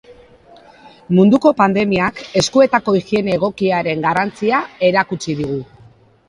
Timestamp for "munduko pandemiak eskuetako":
1.17-2.95